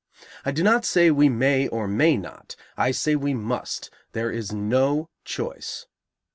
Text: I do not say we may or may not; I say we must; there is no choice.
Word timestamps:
I 0.43 0.49
do 0.51 0.63
not 0.63 0.83
say 0.83 1.11
we 1.11 1.29
may 1.29 1.67
or 1.67 1.87
may 1.87 2.17
not; 2.17 2.55
I 2.75 2.89
say 2.89 3.15
we 3.15 3.35
must; 3.35 3.91
there 4.13 4.31
is 4.31 4.51
no 4.51 5.11
choice. 5.25 5.85